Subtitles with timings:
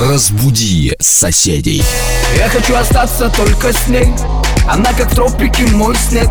[0.00, 1.84] Разбуди соседей.
[2.34, 4.08] Я хочу остаться только с ней.
[4.66, 6.30] Она как тропики, мой снег.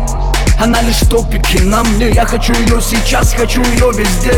[0.60, 2.10] Она лишь топики на мне.
[2.10, 4.34] Я хочу ее сейчас, хочу ее везде.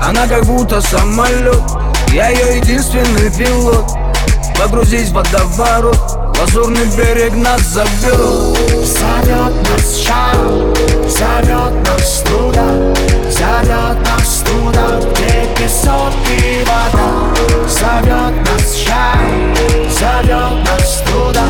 [0.00, 1.60] Она как будто самолет
[2.12, 3.90] Я ее единственный пилот.
[4.56, 6.30] Погрузись в водоворот.
[6.40, 8.56] Лазурный берег нас зовет
[8.86, 10.38] Зовет нас шаг,
[11.06, 12.94] зовет нас туда
[13.30, 19.18] Зовет нас туда, где песок и вода Зовет нас шаг,
[19.88, 21.44] зовет нас туда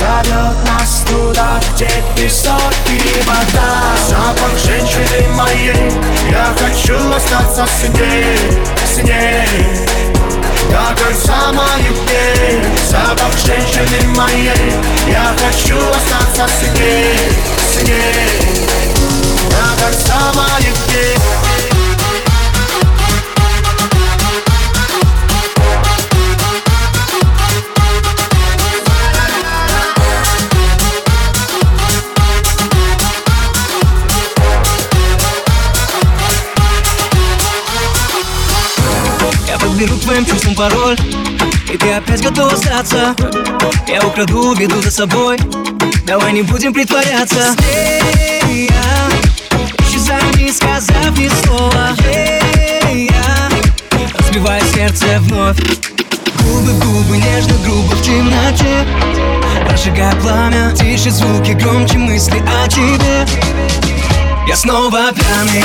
[0.00, 3.82] Зовет нас туда, где песок и вода.
[4.08, 5.92] Запах женщины моей
[6.30, 8.38] Я хочу остаться с ней,
[8.86, 10.00] с ней.
[10.70, 14.72] До конца моих дней Запах женщины моей
[15.06, 17.16] Я хочу остаться с ней,
[17.72, 18.68] с ней.
[19.50, 20.59] До конца моих
[40.60, 40.98] пароль
[41.72, 43.16] И ты опять готова сдаться
[43.88, 45.38] Я украду, веду за собой.
[46.04, 47.56] Давай не будем притворяться.
[47.72, 51.96] Эй, я Исчезаю, не сказав ни слова.
[52.04, 53.48] Эй, я
[54.18, 55.58] Разбиваю сердце вновь.
[56.42, 58.84] Губы губы, нежно, грубо в темноте.
[59.66, 63.26] Прожигая пламя Тише звуки, громче мысли о тебе.
[64.46, 65.64] Я снова пьяный.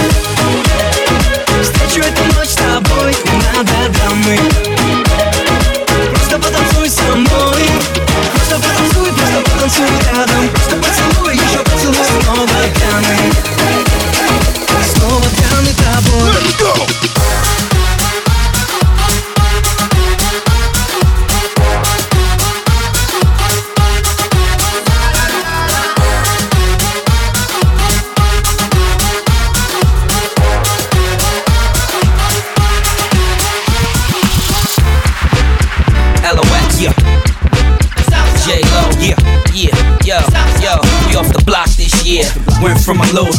[1.61, 4.64] Встречу эту ночь с тобой Не надо драмы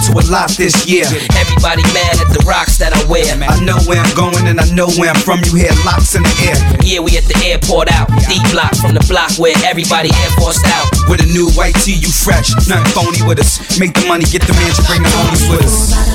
[0.06, 1.04] to a lot this year.
[1.34, 3.26] Everybody mad at the rocks that I wear.
[3.26, 5.42] I know where I'm going and I know where I'm from.
[5.42, 6.58] You hear locks in the air.
[6.82, 8.06] Yeah, we at the airport out.
[8.30, 10.86] D block from the block where everybody air forced out.
[11.10, 12.54] With a new white tee, you fresh.
[12.70, 13.78] Nothing phony with us.
[13.78, 16.05] Make the money, get the mansion, bring the homies with us.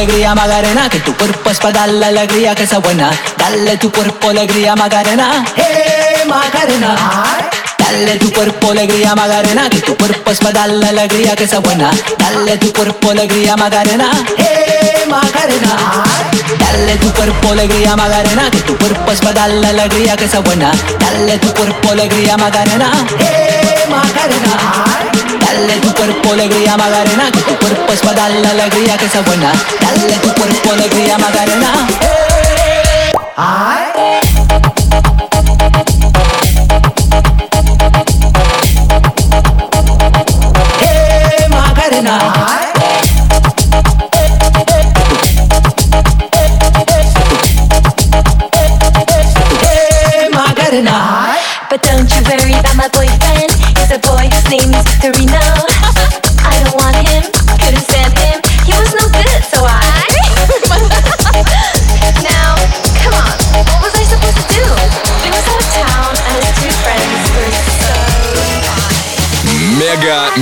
[0.00, 3.10] Alegría Magarena, que tu cuerpo es para dar la alegría que sea buena.
[3.36, 7.49] Dale tu cuerpo alegría Magarena, hey Magarena.
[7.90, 11.90] Dale tu cuerpo alegría Magarena, que tu cuerpo es para la alegría que sea buena.
[12.18, 15.76] Dale tu cuerpo alegría Magarena, hey Magarena.
[16.60, 20.70] Dale tu cuerpo alegría Magarena, que tu cuerpo es para la alegría que sea buena.
[21.00, 24.56] Dale tu cuerpo alegría Magarena, hey Magarena.
[25.44, 29.50] Dale tu cuerpo alegría Magarena, que tu cuerpo es para la alegría que sea buena.
[29.80, 31.88] Dale tu cuerpo alegría Magarena.
[33.36, 34.19] Hey
[51.70, 53.46] But don't you worry about my boyfriend.
[53.78, 55.38] He's a boy whose name is Victorino.
[56.42, 57.22] I don't want him,
[57.62, 58.42] couldn't stand him.
[58.66, 60.02] He was no good, so I.
[62.26, 62.58] now,
[62.98, 63.38] come on,
[63.70, 64.66] what was I supposed to do?
[65.22, 67.54] He was out of town, and his two friends were
[67.86, 67.94] so.
[69.78, 70.34] Mega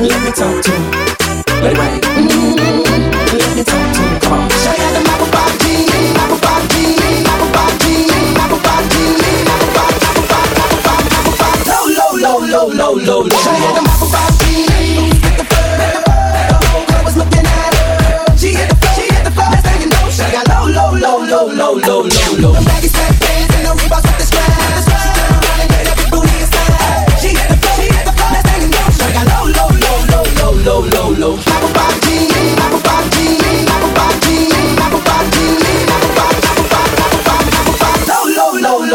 [0.00, 1.62] Let me talk to you.
[1.62, 2.13] Let it rain.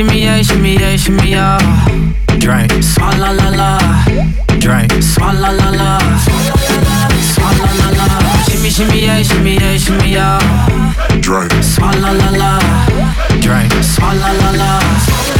[0.00, 1.58] Shimmy a, shimmy a, shimmy a.
[2.38, 2.72] Drink.
[2.82, 3.78] Swalla la la.
[4.58, 4.90] Drink.
[5.02, 5.98] Swalla la la.
[7.20, 8.42] Swalla la la.
[8.48, 10.38] Shimmy shimmy a, shimmy a, shimmy a.
[11.20, 11.52] Drink.
[11.62, 12.58] Swalla la la.
[13.42, 13.70] Drink.
[13.84, 15.39] Swalla la la.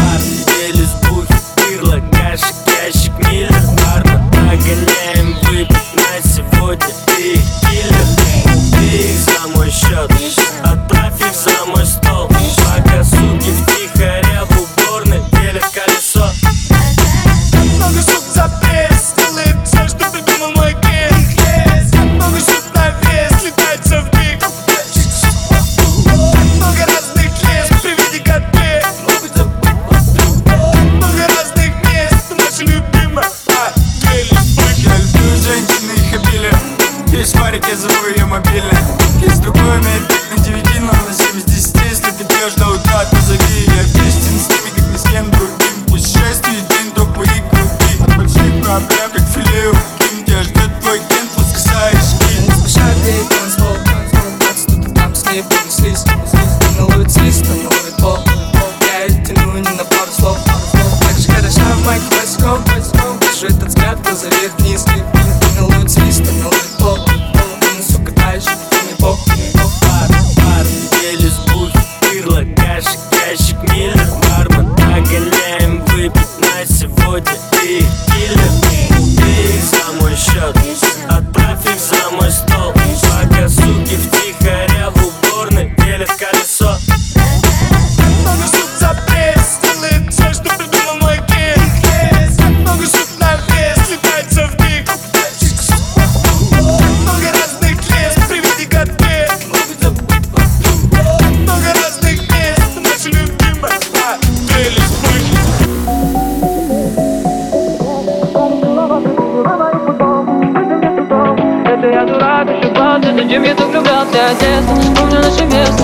[113.21, 115.83] людям я так влюблялся с детства Помню наше место.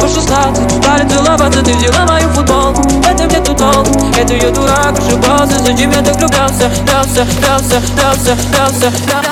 [0.00, 2.82] По 16 Стали целоваться, ты взяла мою футболку.
[3.06, 8.34] Это мне тут толк, это я дурак ошибался Зачем я так влюблялся, влюблялся, влюблялся, влюблялся,
[8.34, 9.27] влюблялся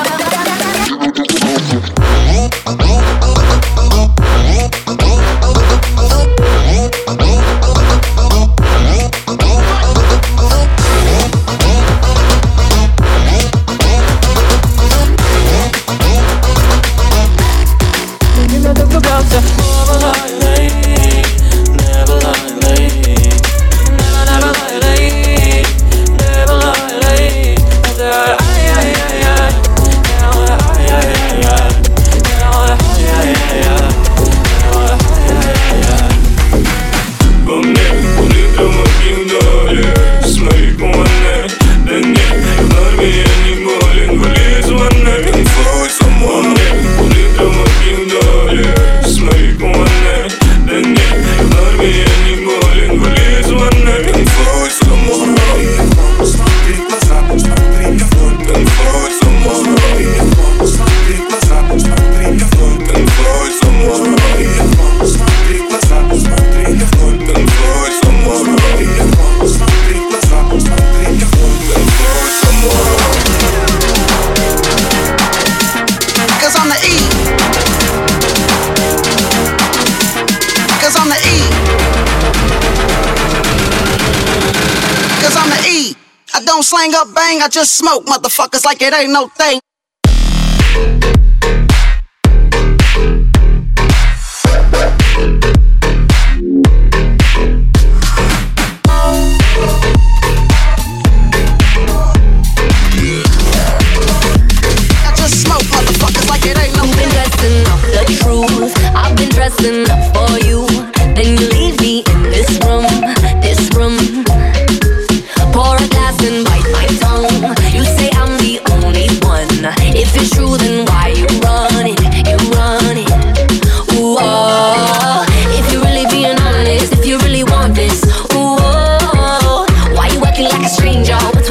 [86.87, 87.43] bang up bang.
[87.43, 89.61] I just smoke motherfuckers like it ain't no thing.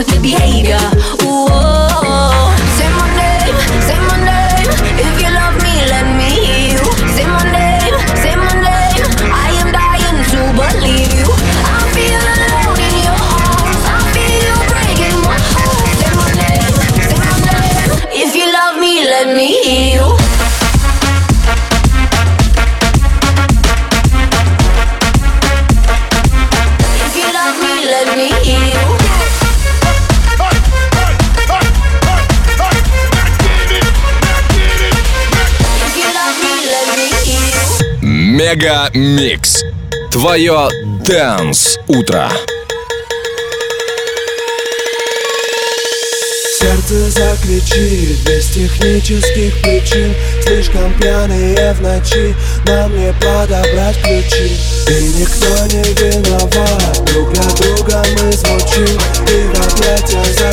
[0.06, 0.95] with the behavior.
[38.36, 39.64] MegaMix.
[40.12, 40.68] Твое
[41.06, 42.30] Dance Утро.
[46.60, 50.14] Сердце закричит без технических причин.
[50.44, 52.36] Слишком пьяные в ночи
[52.68, 54.58] Нам не подобрать ключи.
[54.90, 59.00] И никто не виноват Друг для друга мы звучим.
[59.30, 60.50] И в ответе за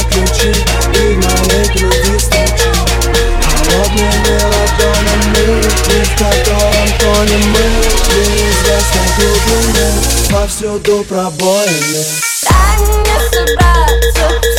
[1.00, 2.76] И в моей груди стучит
[3.66, 4.91] Холодный мелодон
[5.46, 9.90] лишь потом понял мы Неизвестно глубины,
[10.30, 12.04] повсюду пробоины.
[12.48, 14.51] Дай мне собраться.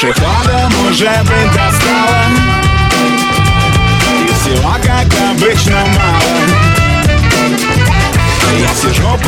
[0.00, 2.24] Пешеходам уже быть достало.
[4.18, 6.38] И всего, как обычно, мало.
[8.58, 9.18] Я сижу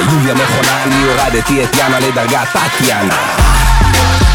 [0.00, 3.14] יוליה מכונה, אני הורדתי את יאנה לדרגת טטיאנה.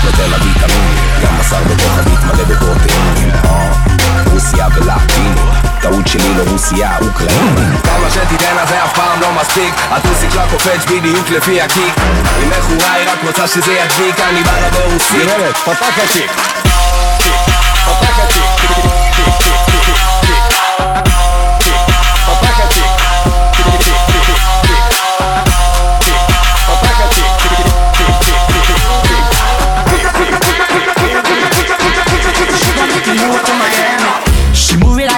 [0.04, 3.32] נותן לה ויטמין, גם בשר בכוכבית מלא בפרוטאינים.
[4.34, 5.40] רוסיה ולטינית,
[5.82, 9.74] טעות שלי לא רוסיה, אוקראינית כמה שתיתן אז זה אף פעם לא מספיק.
[9.92, 11.94] הטוסיק שלה קופץ בדיוק לפי הקיק.
[12.40, 15.22] היא מכורה, היא רק רוצה שזה ידביק, אני בא לה ברוסית.
[15.22, 15.98] גברת, פתק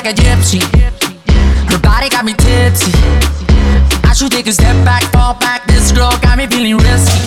[0.06, 0.62] like a gypsy.
[1.72, 2.92] Her body got me tipsy.
[4.06, 5.66] I should take a step back, fall back.
[5.66, 7.26] This girl got me feeling risky.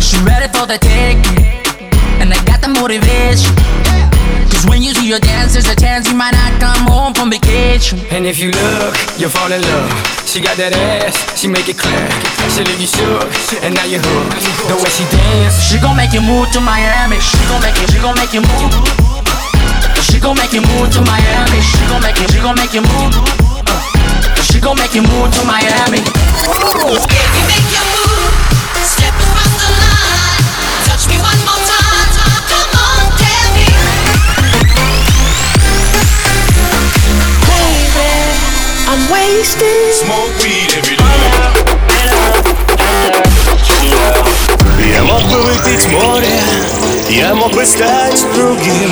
[0.00, 1.48] She ready for the taking,
[2.20, 3.54] and I got the motivation.
[4.52, 7.30] Cause when you see your dance, there's a chance you might not come home from
[7.30, 7.98] vacation.
[8.10, 9.88] And if you look, you'll fall in love.
[10.28, 12.12] She got that ass, she make it clap.
[12.52, 14.44] She leave you shook, and now you're hooked.
[14.68, 17.16] The way she dance, She gon' make you move to Miami.
[17.20, 19.27] She gon' make you, she gon' make you move.
[20.17, 21.61] She gon' make you move to Miami.
[21.61, 23.13] She gon' make you, she gon' make you move.
[23.67, 25.99] Uh, She gon' make you move to Miami.
[28.83, 30.43] Step across the line.
[30.87, 32.07] Touch me one more time.
[32.51, 33.67] Come on, tell me.
[37.47, 38.11] Baby,
[38.91, 39.93] I'm wasted.
[40.03, 41.03] Smoke weed every day.
[44.93, 46.39] Я мог бы выпить море,
[47.09, 48.91] я мог бы стать другим.